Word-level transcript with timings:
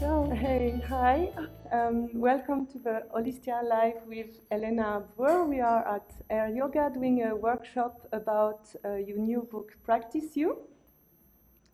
go. 0.00 0.30
Hey, 0.30 0.82
hi. 0.88 1.30
Um, 1.70 2.08
welcome 2.14 2.66
to 2.68 2.78
the 2.78 3.02
Holistia 3.14 3.62
Live 3.62 4.00
with 4.06 4.40
Elena 4.50 5.02
Brower. 5.14 5.44
We 5.44 5.60
are 5.60 5.86
at 5.86 6.10
Air 6.30 6.48
Yoga 6.48 6.90
doing 6.94 7.22
a 7.24 7.36
workshop 7.36 8.08
about 8.12 8.74
uh, 8.82 8.94
your 8.94 9.18
new 9.18 9.46
book, 9.52 9.76
Practice 9.84 10.34
You, 10.36 10.56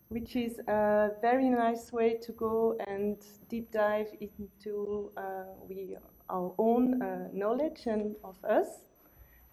which 0.09 0.35
is 0.35 0.59
a 0.67 1.11
very 1.21 1.47
nice 1.47 1.93
way 1.93 2.17
to 2.17 2.33
go 2.33 2.77
and 2.85 3.15
deep 3.47 3.71
dive 3.71 4.09
into 4.19 5.09
uh, 5.15 5.45
we, 5.69 5.95
our 6.29 6.53
own 6.57 7.01
uh, 7.01 7.29
knowledge 7.31 7.83
and 7.85 8.17
of 8.25 8.43
us. 8.43 8.67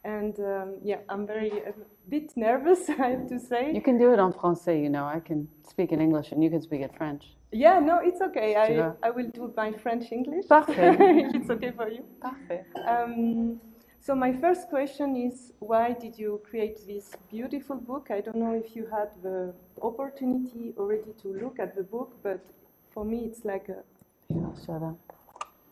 And 0.05 0.39
um, 0.41 0.77
yeah, 0.83 0.99
I'm 1.09 1.27
very 1.27 1.51
a 1.51 1.73
bit 2.09 2.37
nervous, 2.37 2.89
I 2.91 3.11
have 3.11 3.27
to 3.29 3.39
say. 3.39 3.73
You 3.73 3.81
can 3.81 3.99
do 3.99 4.13
it 4.13 4.19
en 4.19 4.33
français, 4.33 4.83
you 4.83 4.91
know. 4.91 5.05
I 5.05 5.21
can 5.21 5.49
speak 5.69 5.93
in 5.93 6.01
English 6.01 6.33
and 6.33 6.45
you 6.45 6.51
can 6.51 6.61
speak 6.61 6.83
in 6.83 6.91
French. 6.91 7.35
Yeah, 7.53 7.79
no, 7.79 8.01
it's 8.03 8.21
okay. 8.21 8.57
I, 8.57 8.93
I 9.07 9.11
will 9.11 9.31
do 9.33 9.53
my 9.57 9.73
French 9.73 10.11
English. 10.13 10.47
Parfait. 10.49 10.97
it's 11.35 11.49
okay 11.51 11.71
for 11.71 11.89
you. 11.89 12.05
Parfait. 12.21 12.65
Um, 12.87 13.61
so 14.01 14.15
my 14.15 14.35
first 14.35 14.69
question 14.69 15.17
is, 15.17 15.53
why 15.61 15.93
did 15.95 16.19
you 16.19 16.43
create 16.51 16.87
this 16.87 17.13
beautiful 17.31 17.77
book? 17.77 18.09
I 18.11 18.21
don't 18.21 18.37
know 18.37 18.53
if 18.53 18.77
you 18.77 18.87
had 18.87 19.09
the 19.23 19.55
opportunity 19.81 20.75
already 20.77 21.13
to 21.23 21.29
look 21.29 21.59
at 21.59 21.75
the 21.75 21.85
book, 21.85 22.13
but 22.23 22.45
for 22.91 23.05
me 23.05 23.25
it's 23.25 23.45
like 23.47 23.71
a, 23.71 23.83
Yeah, 24.29 24.51
show 24.67 24.79
them. 24.79 24.99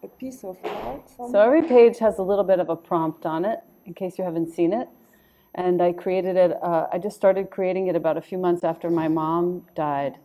a 0.02 0.08
piece 0.08 0.44
of 0.44 0.56
art. 0.64 1.10
So 1.30 1.38
every 1.38 1.62
page 1.62 1.98
has 1.98 2.18
a 2.18 2.22
little 2.22 2.44
bit 2.44 2.58
of 2.58 2.70
a 2.70 2.76
prompt 2.76 3.26
on 3.26 3.44
it, 3.44 3.60
in 3.86 3.94
case 3.94 4.18
you 4.18 4.24
haven't 4.24 4.52
seen 4.52 4.72
it. 4.72 4.88
And 5.54 5.82
I 5.82 5.92
created 5.92 6.36
it, 6.36 6.52
uh, 6.62 6.86
I 6.92 6.98
just 6.98 7.16
started 7.16 7.50
creating 7.50 7.88
it 7.88 7.96
about 7.96 8.16
a 8.16 8.22
few 8.22 8.38
months 8.38 8.64
after 8.64 8.90
my 8.90 9.08
mom 9.08 9.66
died. 9.74 10.16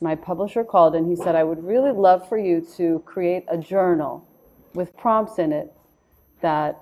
My 0.00 0.14
publisher 0.14 0.64
called 0.64 0.94
and 0.94 1.08
he 1.08 1.16
said, 1.16 1.34
I 1.34 1.44
would 1.44 1.64
really 1.64 1.92
love 1.92 2.28
for 2.28 2.36
you 2.36 2.66
to 2.76 3.02
create 3.06 3.44
a 3.48 3.56
journal 3.56 4.26
with 4.74 4.94
prompts 4.96 5.38
in 5.38 5.52
it 5.52 5.72
that 6.42 6.78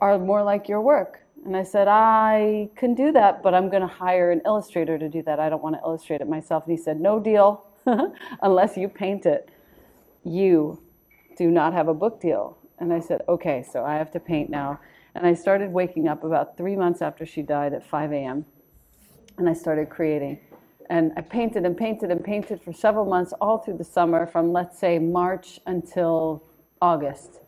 are 0.00 0.18
more 0.18 0.42
like 0.42 0.68
your 0.68 0.80
work. 0.80 1.20
And 1.44 1.56
I 1.56 1.62
said, 1.62 1.88
I 1.88 2.68
can 2.76 2.94
do 2.94 3.12
that, 3.12 3.42
but 3.42 3.54
I'm 3.54 3.70
going 3.70 3.82
to 3.82 3.88
hire 3.88 4.30
an 4.30 4.42
illustrator 4.44 4.98
to 4.98 5.08
do 5.08 5.22
that. 5.22 5.40
I 5.40 5.48
don't 5.48 5.62
want 5.62 5.74
to 5.76 5.80
illustrate 5.80 6.20
it 6.20 6.28
myself. 6.28 6.64
And 6.66 6.76
he 6.76 6.82
said, 6.82 7.00
No 7.00 7.18
deal, 7.18 7.66
unless 8.42 8.76
you 8.76 8.88
paint 8.88 9.26
it. 9.26 9.48
You 10.22 10.80
do 11.36 11.50
not 11.50 11.72
have 11.72 11.88
a 11.88 11.94
book 11.94 12.20
deal. 12.20 12.58
And 12.78 12.92
I 12.92 13.00
said, 13.00 13.22
Okay, 13.28 13.64
so 13.72 13.84
I 13.84 13.94
have 13.94 14.10
to 14.12 14.20
paint 14.20 14.50
now. 14.50 14.80
And 15.14 15.26
I 15.26 15.34
started 15.34 15.72
waking 15.72 16.08
up 16.08 16.24
about 16.24 16.56
three 16.56 16.76
months 16.76 17.02
after 17.02 17.26
she 17.26 17.42
died 17.42 17.72
at 17.72 17.84
5 17.84 18.12
a.m. 18.12 18.44
And 19.38 19.48
I 19.48 19.52
started 19.52 19.88
creating. 19.90 20.40
And 20.88 21.12
I 21.16 21.20
painted 21.20 21.64
and 21.64 21.76
painted 21.76 22.10
and 22.10 22.22
painted 22.22 22.60
for 22.62 22.72
several 22.72 23.04
months, 23.04 23.32
all 23.40 23.58
through 23.58 23.78
the 23.78 23.84
summer, 23.84 24.26
from 24.26 24.52
let's 24.52 24.78
say 24.78 24.98
March 24.98 25.60
until 25.66 26.42
August. 26.82 27.40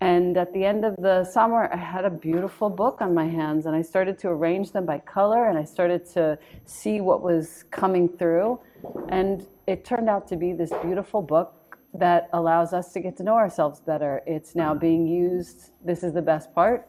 And 0.00 0.36
at 0.36 0.52
the 0.52 0.64
end 0.64 0.84
of 0.84 0.94
the 0.96 1.24
summer, 1.24 1.68
I 1.72 1.76
had 1.76 2.04
a 2.04 2.10
beautiful 2.10 2.70
book 2.70 2.98
on 3.00 3.14
my 3.14 3.26
hands, 3.26 3.66
and 3.66 3.74
I 3.74 3.82
started 3.82 4.18
to 4.20 4.28
arrange 4.28 4.70
them 4.70 4.86
by 4.86 4.98
color, 4.98 5.48
and 5.48 5.58
I 5.58 5.64
started 5.64 6.06
to 6.12 6.38
see 6.66 7.00
what 7.00 7.20
was 7.20 7.64
coming 7.70 8.08
through. 8.08 8.60
And 9.08 9.44
it 9.66 9.84
turned 9.84 10.08
out 10.08 10.28
to 10.28 10.36
be 10.36 10.52
this 10.52 10.70
beautiful 10.82 11.20
book 11.20 11.57
that 11.94 12.28
allows 12.32 12.72
us 12.72 12.92
to 12.92 13.00
get 13.00 13.16
to 13.16 13.22
know 13.22 13.34
ourselves 13.34 13.80
better. 13.80 14.22
It's 14.26 14.54
now 14.54 14.70
mm-hmm. 14.70 14.80
being 14.80 15.06
used, 15.06 15.70
this 15.84 16.02
is 16.02 16.12
the 16.12 16.22
best 16.22 16.54
part, 16.54 16.86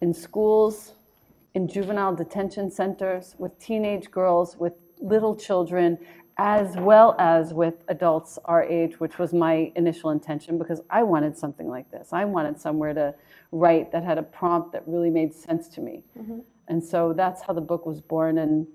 in 0.00 0.14
schools, 0.14 0.92
in 1.54 1.66
juvenile 1.68 2.14
detention 2.14 2.70
centers, 2.70 3.34
with 3.38 3.58
teenage 3.58 4.10
girls, 4.10 4.56
with 4.56 4.74
little 5.00 5.34
children, 5.34 5.98
as 6.38 6.76
well 6.76 7.16
as 7.18 7.52
with 7.52 7.82
adults 7.88 8.38
our 8.44 8.62
age, 8.62 9.00
which 9.00 9.18
was 9.18 9.32
my 9.32 9.72
initial 9.74 10.10
intention 10.10 10.56
because 10.56 10.80
I 10.88 11.02
wanted 11.02 11.36
something 11.36 11.68
like 11.68 11.90
this. 11.90 12.12
I 12.12 12.24
wanted 12.24 12.60
somewhere 12.60 12.94
to 12.94 13.14
write 13.50 13.90
that 13.90 14.04
had 14.04 14.18
a 14.18 14.22
prompt 14.22 14.72
that 14.72 14.86
really 14.86 15.10
made 15.10 15.34
sense 15.34 15.68
to 15.70 15.80
me. 15.80 16.04
Mm-hmm. 16.16 16.38
And 16.68 16.84
so 16.84 17.12
that's 17.12 17.42
how 17.42 17.54
the 17.54 17.60
book 17.60 17.86
was 17.86 18.00
born. 18.00 18.38
And 18.38 18.68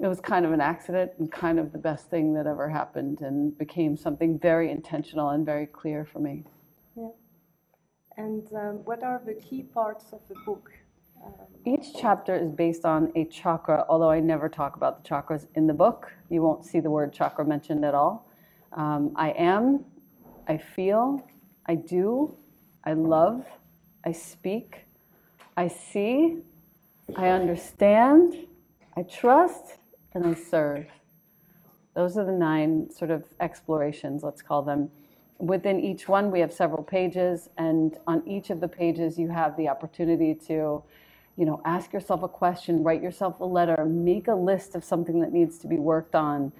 it 0.00 0.06
was 0.06 0.20
kind 0.20 0.46
of 0.46 0.52
an 0.52 0.60
accident 0.60 1.12
and 1.18 1.30
kind 1.30 1.58
of 1.58 1.72
the 1.72 1.78
best 1.78 2.08
thing 2.08 2.34
that 2.34 2.46
ever 2.46 2.68
happened 2.68 3.20
and 3.20 3.56
became 3.58 3.96
something 3.96 4.38
very 4.38 4.70
intentional 4.70 5.30
and 5.30 5.44
very 5.44 5.66
clear 5.66 6.04
for 6.04 6.20
me. 6.20 6.44
Yeah. 6.96 7.08
And 8.16 8.46
um, 8.54 8.84
what 8.84 9.02
are 9.02 9.20
the 9.24 9.34
key 9.34 9.62
parts 9.62 10.12
of 10.12 10.20
the 10.28 10.36
book? 10.46 10.70
Um, 11.24 11.32
Each 11.64 11.88
chapter 12.00 12.36
is 12.36 12.50
based 12.52 12.84
on 12.84 13.10
a 13.16 13.24
chakra, 13.24 13.84
although 13.88 14.10
I 14.10 14.20
never 14.20 14.48
talk 14.48 14.76
about 14.76 15.02
the 15.02 15.08
chakras 15.08 15.46
in 15.56 15.66
the 15.66 15.74
book. 15.74 16.12
You 16.28 16.42
won't 16.42 16.64
see 16.64 16.78
the 16.78 16.90
word 16.90 17.12
chakra 17.12 17.44
mentioned 17.44 17.84
at 17.84 17.94
all. 17.94 18.30
Um, 18.72 19.12
I 19.16 19.30
am, 19.30 19.84
I 20.46 20.58
feel, 20.58 21.26
I 21.66 21.74
do, 21.74 22.36
I 22.84 22.92
love, 22.92 23.44
I 24.04 24.12
speak, 24.12 24.86
I 25.56 25.66
see, 25.66 26.38
I 27.16 27.28
understand, 27.30 28.46
I 28.96 29.02
trust, 29.02 29.77
and 30.14 30.26
I 30.26 30.34
serve. 30.34 30.86
Those 31.94 32.16
are 32.16 32.24
the 32.24 32.32
nine 32.32 32.90
sort 32.90 33.10
of 33.10 33.24
explorations, 33.40 34.22
let's 34.22 34.42
call 34.42 34.62
them. 34.62 34.90
Within 35.38 35.80
each 35.80 36.08
one, 36.08 36.30
we 36.30 36.40
have 36.40 36.52
several 36.52 36.82
pages, 36.82 37.48
and 37.58 37.96
on 38.06 38.26
each 38.26 38.50
of 38.50 38.60
the 38.60 38.68
pages, 38.68 39.18
you 39.18 39.28
have 39.28 39.56
the 39.56 39.68
opportunity 39.68 40.34
to, 40.34 40.82
you 41.36 41.44
know, 41.46 41.60
ask 41.64 41.92
yourself 41.92 42.22
a 42.22 42.28
question, 42.28 42.82
write 42.82 43.02
yourself 43.02 43.38
a 43.40 43.44
letter, 43.44 43.84
make 43.84 44.28
a 44.28 44.34
list 44.34 44.74
of 44.74 44.82
something 44.84 45.20
that 45.20 45.32
needs 45.32 45.58
to 45.58 45.66
be 45.68 45.76
worked 45.76 46.14
on. 46.14 46.52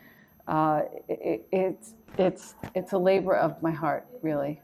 Uh, 0.47 0.83
it, 1.09 1.47
it's 1.53 1.95
it's 2.17 2.55
it's 2.75 2.93
a 2.93 2.99
labor 2.99 3.35
of 3.37 3.61
my 3.63 3.71
heart, 3.71 4.07
really. 4.23 4.61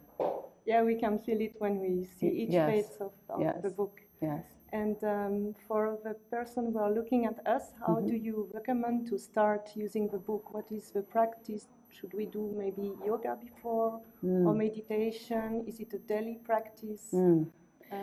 yeah, 0.64 0.82
we 0.82 0.94
can 0.94 1.18
feel 1.18 1.40
it 1.40 1.54
when 1.58 1.78
we 1.80 2.04
see 2.18 2.28
each 2.28 2.50
Yes. 2.50 2.70
page 2.70 2.86
of, 3.00 3.12
of 3.28 3.40
Yes. 3.40 3.56
the 3.62 3.68
book. 3.70 4.00
Yes. 4.22 4.44
And 4.74 4.96
um, 5.04 5.54
for 5.68 5.98
the 6.02 6.14
person 6.36 6.72
who 6.72 6.78
are 6.80 6.90
looking 6.90 7.22
at 7.26 7.38
us, 7.46 7.64
how 7.86 7.94
Mm-hmm. 7.94 8.08
do 8.10 8.16
you 8.28 8.36
recommend 8.52 9.06
to 9.10 9.16
start 9.18 9.64
using 9.76 10.08
the 10.08 10.18
book? 10.18 10.52
What 10.56 10.66
is 10.78 10.90
the 10.90 11.02
practice? 11.16 11.64
Should 11.96 12.12
we 12.12 12.26
do 12.26 12.42
maybe 12.62 12.86
yoga 13.10 13.32
before 13.48 13.90
Mm. 14.24 14.46
or 14.48 14.52
meditation? 14.66 15.48
Is 15.70 15.76
it 15.84 15.90
a 15.94 16.00
daily 16.12 16.36
practice? 16.50 17.04
Mm. 17.12 17.46
Uh, 17.92 17.96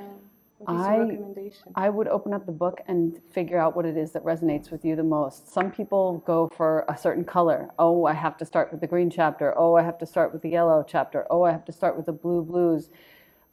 what 0.60 0.76
is 0.76 0.82
I- 0.86 0.96
your 0.96 1.06
recommendation? 1.08 1.68
I 1.86 1.88
would 1.96 2.08
open 2.18 2.32
up 2.38 2.46
the 2.46 2.58
book 2.66 2.78
and 2.92 3.04
figure 3.38 3.60
out 3.64 3.72
what 3.76 3.86
it 3.92 3.98
is 4.04 4.10
that 4.14 4.24
resonates 4.34 4.68
with 4.74 4.86
you 4.88 4.94
the 4.96 5.10
most. 5.20 5.40
Some 5.58 5.70
people 5.80 6.06
go 6.34 6.40
for 6.60 6.72
a 6.88 6.96
certain 7.06 7.26
color. 7.38 7.60
Oh, 7.86 8.06
I 8.14 8.16
have 8.26 8.36
to 8.42 8.46
start 8.46 8.72
with 8.72 8.80
the 8.80 8.88
green 8.94 9.10
chapter. 9.20 9.48
Oh, 9.62 9.72
I 9.82 9.84
have 9.90 9.98
to 10.04 10.06
start 10.14 10.32
with 10.34 10.42
the 10.46 10.52
yellow 10.58 10.80
chapter. 10.96 11.20
Oh, 11.34 11.42
I 11.50 11.52
have 11.52 11.66
to 11.66 11.74
start 11.80 11.94
with 11.98 12.06
the 12.12 12.18
blue 12.24 12.42
blues. 12.52 12.84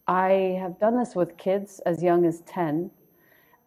I 0.07 0.31
have 0.63 0.75
done 0.79 0.97
this 1.03 1.13
with 1.21 1.37
kids 1.37 1.81
as 1.91 1.97
young 2.09 2.25
as 2.25 2.41
10. 2.43 2.91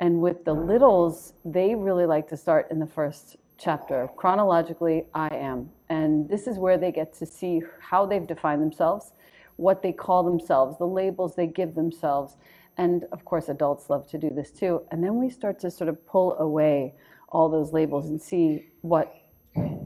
And 0.02 0.20
with 0.20 0.44
the 0.46 0.54
littles, 0.54 1.34
they 1.46 1.76
really 1.76 2.08
like 2.08 2.28
to 2.30 2.36
start 2.36 2.70
in 2.72 2.80
the 2.80 2.88
first 2.88 3.38
chapter. 3.60 4.10
Chronologically, 4.18 5.06
I 5.14 5.28
am. 5.28 5.70
And 5.90 6.28
this 6.28 6.48
is 6.48 6.58
where 6.58 6.80
they 6.80 6.92
get 6.92 7.14
to 7.20 7.26
see 7.28 7.62
how 7.80 8.08
they've 8.08 8.26
defined 8.26 8.64
themselves, 8.64 9.14
what 9.58 9.84
they 9.84 9.92
call 9.92 10.24
themselves, 10.24 10.80
the 10.80 10.88
labels 10.88 11.36
they 11.36 11.46
give 11.46 11.76
themselves. 11.76 12.38
And 12.78 13.06
of 13.12 13.24
course, 13.26 13.48
adults 13.48 13.92
love 13.92 14.08
to 14.10 14.18
do 14.18 14.32
this 14.32 14.50
too. 14.50 14.82
And 14.90 15.04
then 15.04 15.18
we 15.18 15.30
start 15.30 15.60
to 15.60 15.70
sort 15.70 15.88
of 15.88 16.04
pull 16.08 16.36
away 16.40 16.96
all 17.30 17.48
those 17.48 17.72
labels 17.72 18.10
and 18.10 18.20
see 18.20 18.70
what, 18.82 19.16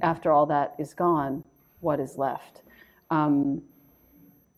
after 0.02 0.32
all 0.32 0.46
that 0.46 0.76
is 0.80 0.94
gone, 0.94 1.44
what 1.82 2.00
is 2.00 2.18
left. 2.18 2.62
Um, 3.10 3.62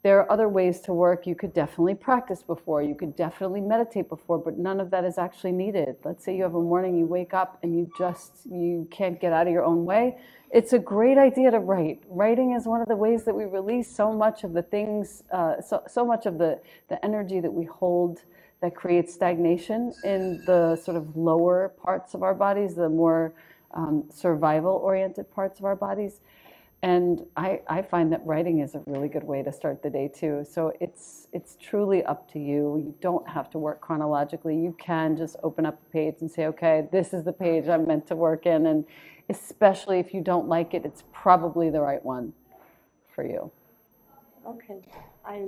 there 0.07 0.21
are 0.21 0.31
other 0.31 0.47
ways 0.47 0.79
to 0.79 0.93
work. 0.93 1.27
You 1.27 1.35
could 1.35 1.53
definitely 1.53 1.93
practice 1.93 2.41
before, 2.41 2.81
you 2.81 2.95
could 2.95 3.17
definitely 3.17 3.59
meditate 3.59 4.07
before, 4.07 4.37
but 4.37 4.57
none 4.57 4.79
of 4.79 4.89
that 4.91 5.03
is 5.03 5.17
actually 5.17 5.51
needed. 5.51 5.97
Let's 6.05 6.23
say 6.23 6.33
you 6.33 6.43
have 6.43 6.55
a 6.55 6.61
morning, 6.61 6.97
you 6.97 7.05
wake 7.05 7.33
up 7.33 7.59
and 7.61 7.77
you 7.77 7.91
just 7.97 8.31
you 8.49 8.87
can't 8.89 9.19
get 9.19 9.33
out 9.33 9.47
of 9.47 9.51
your 9.51 9.65
own 9.65 9.83
way. 9.83 10.17
It's 10.49 10.71
a 10.71 10.79
great 10.79 11.17
idea 11.17 11.51
to 11.51 11.59
write. 11.59 12.03
Writing 12.07 12.53
is 12.53 12.65
one 12.65 12.79
of 12.79 12.87
the 12.87 12.95
ways 12.95 13.25
that 13.25 13.35
we 13.35 13.43
release 13.43 13.93
so 13.93 14.13
much 14.13 14.45
of 14.45 14.53
the 14.53 14.61
things, 14.61 15.23
uh, 15.33 15.59
so, 15.59 15.83
so 15.89 16.05
much 16.05 16.25
of 16.25 16.37
the, 16.37 16.61
the 16.87 17.03
energy 17.03 17.41
that 17.41 17.53
we 17.53 17.65
hold 17.65 18.21
that 18.61 18.73
creates 18.73 19.13
stagnation 19.13 19.91
in 20.05 20.41
the 20.45 20.77
sort 20.77 20.95
of 20.95 21.17
lower 21.17 21.73
parts 21.83 22.13
of 22.13 22.23
our 22.23 22.33
bodies, 22.33 22.75
the 22.75 22.87
more 22.87 23.33
um, 23.73 24.05
survival 24.09 24.75
oriented 24.75 25.29
parts 25.35 25.59
of 25.59 25.65
our 25.65 25.75
bodies. 25.75 26.21
And 26.83 27.25
I, 27.35 27.61
I 27.67 27.81
find 27.81 28.11
that 28.13 28.23
writing 28.23 28.59
is 28.59 28.75
a 28.75 28.83
really 28.85 29.07
good 29.07 29.23
way 29.23 29.41
to 29.41 29.51
start 29.51 29.81
the 29.81 29.89
day 29.89 30.07
too. 30.13 30.45
So 30.49 30.73
it's 30.79 31.27
it's 31.33 31.57
truly 31.59 32.03
up 32.03 32.31
to 32.33 32.39
you. 32.39 32.77
You 32.77 32.95
don't 33.01 33.27
have 33.27 33.49
to 33.51 33.57
work 33.57 33.81
chronologically. 33.81 34.55
You 34.55 34.75
can 34.79 35.17
just 35.17 35.37
open 35.43 35.65
up 35.65 35.79
a 35.87 35.89
page 35.91 36.15
and 36.21 36.29
say, 36.29 36.45
okay, 36.47 36.87
this 36.91 37.13
is 37.13 37.23
the 37.23 37.33
page 37.33 37.67
I'm 37.67 37.87
meant 37.87 38.05
to 38.07 38.15
work 38.15 38.45
in. 38.45 38.67
And 38.67 38.85
especially 39.29 39.99
if 39.99 40.13
you 40.13 40.21
don't 40.21 40.47
like 40.47 40.75
it, 40.75 40.85
it's 40.85 41.03
probably 41.11 41.71
the 41.71 41.81
right 41.81 42.03
one 42.05 42.33
for 43.13 43.25
you. 43.25 43.51
Okay. 44.45 44.79
I 45.25 45.45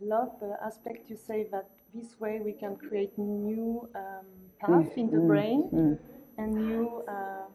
love 0.00 0.30
the 0.40 0.56
aspect 0.64 1.10
you 1.10 1.16
say 1.16 1.46
that 1.52 1.68
this 1.94 2.18
way 2.18 2.40
we 2.42 2.52
can 2.52 2.76
create 2.76 3.16
new 3.18 3.86
um, 3.94 4.26
path 4.60 4.96
in 4.96 5.10
the 5.10 5.18
mm, 5.18 5.28
brain 5.28 5.68
mm. 5.72 5.98
and 6.38 6.54
new 6.54 7.02
uh, 7.06 7.46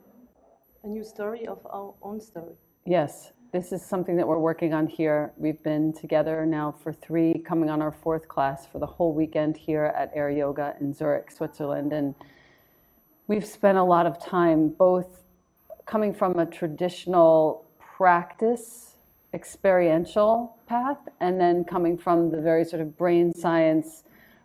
a 0.83 0.87
new 0.87 1.03
story 1.03 1.47
of 1.47 1.59
our 1.65 1.93
own 2.03 2.21
story. 2.21 2.55
Yes, 2.87 3.31
this 3.51 3.71
is 3.71 3.83
something 3.83 4.15
that 4.17 4.27
we're 4.27 4.37
working 4.37 4.71
on 4.71 4.85
here. 4.85 5.33
We've 5.37 5.61
been 5.63 5.91
together 5.91 6.45
now 6.45 6.71
for 6.71 6.93
three, 6.93 7.41
coming 7.43 7.67
on 7.67 7.81
our 7.81 7.91
fourth 7.91 8.27
class 8.27 8.67
for 8.67 8.77
the 8.77 8.85
whole 8.85 9.11
weekend 9.11 9.57
here 9.57 9.85
at 9.97 10.11
Air 10.13 10.29
Yoga 10.29 10.75
in 10.79 10.93
Zurich, 10.93 11.31
Switzerland. 11.31 11.93
And 11.93 12.13
we've 13.25 13.43
spent 13.43 13.79
a 13.79 13.83
lot 13.83 14.05
of 14.05 14.23
time 14.23 14.69
both 14.69 15.23
coming 15.87 16.13
from 16.13 16.37
a 16.37 16.45
traditional 16.45 17.65
practice, 17.79 18.97
experiential 19.33 20.55
path, 20.67 20.99
and 21.19 21.41
then 21.41 21.63
coming 21.63 21.97
from 21.97 22.29
the 22.29 22.39
very 22.39 22.63
sort 22.63 22.83
of 22.83 22.95
brain 22.95 23.33
science, 23.33 24.03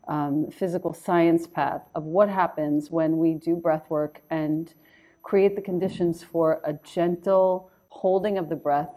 um, 0.08 0.50
physical 0.50 0.94
science 0.94 1.46
path 1.46 1.82
of 1.94 2.04
what 2.04 2.30
happens 2.30 2.90
when 2.90 3.18
we 3.18 3.34
do 3.34 3.54
breath 3.54 3.84
work 3.90 4.22
and 4.30 4.72
create 5.22 5.56
the 5.56 5.62
conditions 5.62 6.22
for 6.22 6.62
a 6.64 6.72
gentle 6.72 7.70
holding 7.90 8.38
of 8.38 8.48
the 8.48 8.56
breath. 8.56 8.90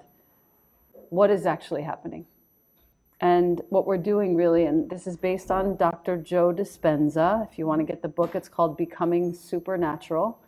What 1.09 1.29
is 1.29 1.45
actually 1.45 1.83
happening? 1.83 2.25
And 3.19 3.61
what 3.69 3.85
we're 3.85 3.97
doing 3.97 4.35
really, 4.35 4.65
and 4.65 4.89
this 4.89 5.07
is 5.07 5.15
based 5.15 5.51
on 5.51 5.77
Dr. 5.77 6.17
Joe 6.17 6.53
Dispenza. 6.53 7.47
If 7.49 7.57
you 7.57 7.67
want 7.67 7.79
to 7.79 7.85
get 7.85 8.01
the 8.01 8.07
book, 8.07 8.35
it's 8.35 8.49
called 8.49 8.77
Becoming 8.77 9.33
Supernatural. 9.33 10.39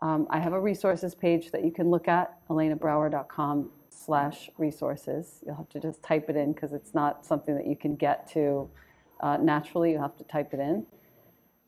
Um, 0.00 0.26
I 0.30 0.38
have 0.38 0.52
a 0.52 0.60
resources 0.60 1.14
page 1.14 1.50
that 1.52 1.64
you 1.64 1.70
can 1.70 1.90
look 1.90 2.08
at, 2.08 2.46
elenabrower.com 2.48 3.70
slash 3.88 4.50
resources. 4.58 5.40
You'll 5.46 5.56
have 5.56 5.68
to 5.70 5.80
just 5.80 6.02
type 6.02 6.28
it 6.28 6.36
in 6.36 6.52
because 6.52 6.72
it's 6.72 6.94
not 6.94 7.24
something 7.24 7.54
that 7.54 7.66
you 7.66 7.76
can 7.76 7.96
get 7.96 8.30
to 8.32 8.68
uh, 9.20 9.38
naturally. 9.38 9.92
You 9.92 9.98
have 9.98 10.16
to 10.18 10.24
type 10.24 10.52
it 10.52 10.60
in. 10.60 10.86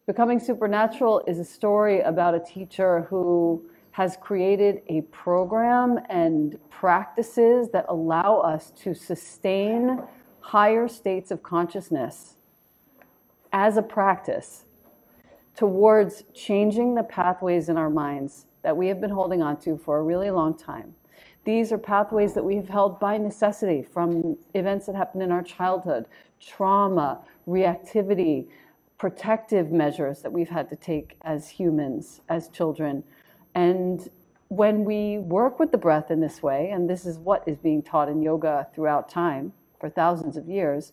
Becoming 0.06 0.38
Supernatural 0.38 1.22
is 1.26 1.38
a 1.38 1.44
story 1.44 2.00
about 2.00 2.34
a 2.34 2.40
teacher 2.40 3.02
who 3.08 3.64
has 3.94 4.16
created 4.20 4.82
a 4.88 5.02
program 5.02 6.00
and 6.10 6.58
practices 6.68 7.68
that 7.72 7.86
allow 7.88 8.38
us 8.38 8.72
to 8.72 8.92
sustain 8.92 10.02
higher 10.40 10.88
states 10.88 11.30
of 11.30 11.44
consciousness 11.44 12.34
as 13.52 13.76
a 13.76 13.82
practice 13.82 14.64
towards 15.54 16.24
changing 16.34 16.96
the 16.96 17.04
pathways 17.04 17.68
in 17.68 17.76
our 17.76 17.88
minds 17.88 18.46
that 18.62 18.76
we 18.76 18.88
have 18.88 19.00
been 19.00 19.10
holding 19.10 19.40
on 19.40 19.56
to 19.60 19.78
for 19.78 19.98
a 19.98 20.02
really 20.02 20.28
long 20.28 20.58
time. 20.58 20.92
These 21.44 21.70
are 21.70 21.78
pathways 21.78 22.34
that 22.34 22.44
we 22.44 22.56
have 22.56 22.68
held 22.68 22.98
by 22.98 23.16
necessity 23.16 23.80
from 23.80 24.36
events 24.54 24.86
that 24.86 24.96
happened 24.96 25.22
in 25.22 25.30
our 25.30 25.42
childhood, 25.44 26.06
trauma, 26.40 27.20
reactivity, 27.46 28.48
protective 28.98 29.70
measures 29.70 30.20
that 30.22 30.32
we've 30.32 30.48
had 30.48 30.68
to 30.70 30.74
take 30.74 31.16
as 31.22 31.48
humans, 31.48 32.22
as 32.28 32.48
children. 32.48 33.04
And 33.54 34.08
when 34.48 34.84
we 34.84 35.18
work 35.18 35.58
with 35.58 35.72
the 35.72 35.78
breath 35.78 36.10
in 36.10 36.20
this 36.20 36.42
way, 36.42 36.70
and 36.70 36.88
this 36.88 37.06
is 37.06 37.18
what 37.18 37.42
is 37.46 37.58
being 37.58 37.82
taught 37.82 38.08
in 38.08 38.22
yoga 38.22 38.68
throughout 38.74 39.08
time 39.08 39.52
for 39.80 39.88
thousands 39.88 40.36
of 40.36 40.48
years, 40.48 40.92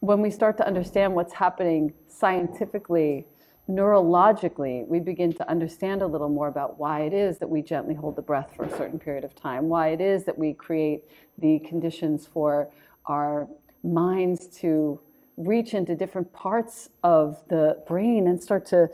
when 0.00 0.20
we 0.20 0.30
start 0.30 0.56
to 0.56 0.66
understand 0.66 1.14
what's 1.14 1.34
happening 1.34 1.92
scientifically, 2.08 3.26
neurologically, 3.68 4.86
we 4.88 4.98
begin 4.98 5.32
to 5.32 5.48
understand 5.48 6.02
a 6.02 6.06
little 6.06 6.28
more 6.28 6.48
about 6.48 6.78
why 6.78 7.02
it 7.02 7.12
is 7.12 7.38
that 7.38 7.48
we 7.48 7.62
gently 7.62 7.94
hold 7.94 8.16
the 8.16 8.22
breath 8.22 8.54
for 8.56 8.64
a 8.64 8.76
certain 8.76 8.98
period 8.98 9.24
of 9.24 9.34
time, 9.34 9.68
why 9.68 9.88
it 9.88 10.00
is 10.00 10.24
that 10.24 10.36
we 10.36 10.52
create 10.52 11.04
the 11.38 11.58
conditions 11.60 12.26
for 12.26 12.68
our 13.06 13.46
minds 13.82 14.46
to 14.46 15.00
reach 15.36 15.72
into 15.74 15.94
different 15.94 16.30
parts 16.32 16.90
of 17.02 17.42
the 17.48 17.82
brain 17.86 18.26
and 18.26 18.42
start 18.42 18.66
to 18.66 18.88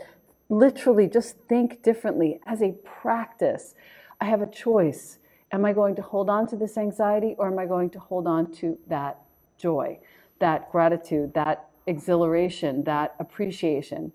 literally 0.49 1.09
just 1.09 1.37
think 1.49 1.83
differently 1.83 2.41
as 2.47 2.63
a 2.63 2.73
practice. 2.85 3.75
I 4.21 4.27
have 4.27 4.43
a 4.43 4.51
choice. 4.51 5.19
Am 5.53 5.65
I 5.65 5.73
going 5.73 5.95
to 5.97 6.03
hold 6.03 6.29
on 6.29 6.47
to 6.49 6.57
this 6.57 6.77
anxiety 6.77 7.35
or 7.39 7.49
am 7.49 7.59
I 7.59 7.67
going 7.67 7.91
to 7.91 7.99
hold 7.99 8.27
on 8.27 8.53
to 8.55 8.79
that 8.89 9.21
joy, 9.59 9.99
that 10.41 10.71
gratitude, 10.71 11.35
that 11.35 11.69
exhilaration, 11.87 12.85
that 12.85 13.15
appreciation? 13.19 14.13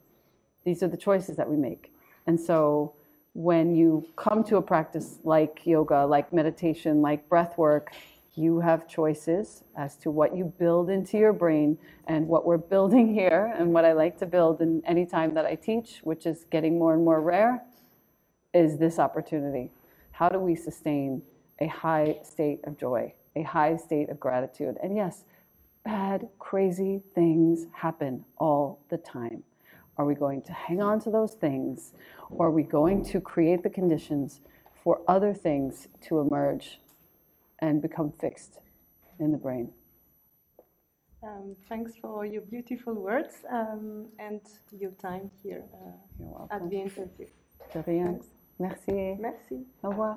These 0.63 0.83
are 0.83 0.87
the 0.87 0.97
choices 0.97 1.37
that 1.37 1.49
we 1.49 1.57
make. 1.57 1.93
And 2.27 2.39
so 2.39 2.93
when 3.33 3.75
you 3.75 4.05
come 4.15 4.43
to 4.43 4.57
a 4.57 4.61
practice 4.61 5.19
like 5.23 5.65
yoga, 5.65 6.05
like 6.05 6.33
meditation, 6.33 7.01
like 7.01 7.27
breath 7.29 7.57
work, 7.57 7.93
you 8.33 8.61
have 8.61 8.87
choices 8.87 9.63
as 9.75 9.97
to 9.97 10.09
what 10.09 10.35
you 10.35 10.45
build 10.57 10.89
into 10.89 11.17
your 11.17 11.33
brain 11.33 11.77
and 12.07 12.27
what 12.27 12.45
we're 12.45 12.57
building 12.57 13.13
here 13.13 13.53
and 13.57 13.73
what 13.73 13.83
I 13.83 13.91
like 13.93 14.17
to 14.19 14.25
build 14.25 14.61
in 14.61 14.81
any 14.85 15.05
time 15.05 15.33
that 15.33 15.45
I 15.45 15.55
teach, 15.55 15.99
which 16.03 16.25
is 16.25 16.45
getting 16.49 16.79
more 16.79 16.93
and 16.93 17.03
more 17.03 17.21
rare, 17.21 17.63
is 18.53 18.77
this 18.77 18.99
opportunity. 18.99 19.71
How 20.11 20.29
do 20.29 20.39
we 20.39 20.55
sustain 20.55 21.21
a 21.59 21.67
high 21.67 22.19
state 22.23 22.61
of 22.65 22.77
joy, 22.77 23.13
a 23.35 23.43
high 23.43 23.75
state 23.75 24.09
of 24.09 24.19
gratitude? 24.19 24.77
And 24.81 24.95
yes, 24.95 25.25
bad, 25.83 26.29
crazy 26.39 27.01
things 27.13 27.67
happen 27.73 28.23
all 28.37 28.79
the 28.89 28.97
time. 28.97 29.43
Are 29.97 30.05
we 30.05 30.15
going 30.15 30.41
to 30.43 30.53
hang 30.53 30.81
on 30.81 31.01
to 31.01 31.11
those 31.11 31.33
things 31.33 31.93
or 32.29 32.47
are 32.47 32.51
we 32.51 32.63
going 32.63 33.03
to 33.05 33.19
create 33.19 33.61
the 33.61 33.69
conditions 33.69 34.39
for 34.83 35.01
other 35.07 35.33
things 35.33 35.87
to 36.07 36.19
emerge 36.19 36.79
and 37.61 37.81
become 37.81 38.11
fixed 38.19 38.59
in 39.19 39.31
the 39.31 39.37
brain? 39.37 39.71
Um, 41.23 41.55
thanks 41.69 41.91
for 42.01 42.25
your 42.25 42.41
beautiful 42.41 42.95
words 42.95 43.35
um, 43.51 44.07
and 44.17 44.41
your 44.71 44.91
time 44.91 45.29
here 45.43 45.63
uh, 45.73 46.55
at 46.55 46.67
the 46.69 46.81
interview. 46.81 47.27
De 47.73 47.81
rien. 47.83 48.05
Thanks. 48.05 48.27
Merci. 48.59 49.17
Merci. 49.19 49.65
Au 49.83 49.89
revoir. 49.89 50.09